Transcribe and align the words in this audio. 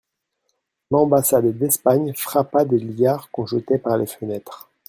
L'ambassade 0.89 1.55
d'Espagne 1.59 2.11
frappa 2.15 2.65
des 2.65 2.79
liards 2.79 3.29
qu'on 3.29 3.45
jetait 3.45 3.77
par 3.77 3.99
les 3.99 4.07
fenêtres. 4.07 4.71